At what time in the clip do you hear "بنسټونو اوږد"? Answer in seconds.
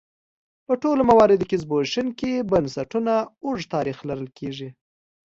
2.51-3.71